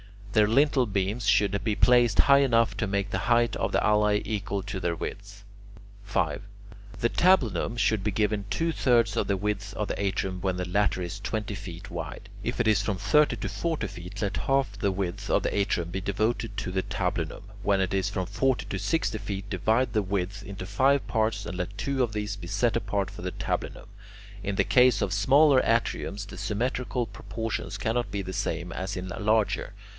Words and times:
Their 0.33 0.47
lintel 0.47 0.85
beams 0.87 1.25
should 1.27 1.61
be 1.63 1.75
placed 1.75 2.19
high 2.19 2.39
enough 2.39 2.75
to 2.77 2.87
make 2.87 3.11
the 3.11 3.17
height 3.27 3.55
of 3.57 3.71
the 3.73 3.81
alae 3.81 4.21
equal 4.25 4.63
to 4.63 4.79
their 4.79 4.95
width. 4.95 5.43
5. 6.05 6.41
The 7.01 7.09
tablinum 7.09 7.77
should 7.77 8.01
be 8.03 8.09
given 8.11 8.45
two 8.49 8.71
thirds 8.71 9.15
of 9.15 9.27
the 9.27 9.35
width 9.37 9.75
of 9.75 9.89
the 9.89 10.01
atrium 10.01 10.39
when 10.39 10.55
the 10.55 10.67
latter 10.67 11.01
is 11.03 11.19
twenty 11.19 11.53
feet 11.53 11.91
wide. 11.91 12.29
If 12.43 12.59
it 12.61 12.67
is 12.67 12.81
from 12.81 12.97
thirty 12.97 13.35
to 13.35 13.49
forty 13.49 13.87
feet, 13.87 14.21
let 14.21 14.37
half 14.37 14.79
the 14.79 14.89
width 14.91 15.29
of 15.29 15.43
the 15.43 15.55
atrium 15.55 15.89
be 15.91 16.01
devoted 16.01 16.57
to 16.59 16.71
the 16.71 16.81
tablinum. 16.81 17.43
When 17.61 17.81
it 17.81 17.93
is 17.93 18.09
from 18.09 18.25
forty 18.25 18.65
to 18.67 18.79
sixty 18.79 19.17
feet, 19.17 19.49
divide 19.51 19.91
the 19.93 20.01
width 20.01 20.43
into 20.43 20.65
five 20.65 21.05
parts 21.07 21.45
and 21.45 21.57
let 21.57 21.77
two 21.77 22.01
of 22.01 22.13
these 22.13 22.37
be 22.37 22.47
set 22.47 22.77
apart 22.77 23.11
for 23.11 23.21
the 23.21 23.31
tablinum. 23.33 23.89
In 24.41 24.55
the 24.55 24.63
case 24.63 25.01
of 25.01 25.13
smaller 25.13 25.61
atriums, 25.61 26.25
the 26.25 26.37
symmetrical 26.37 27.05
proportions 27.05 27.77
cannot 27.77 28.09
be 28.09 28.21
the 28.21 28.33
same 28.33 28.71
as 28.71 28.95
in 28.97 29.09
larger. 29.09 29.73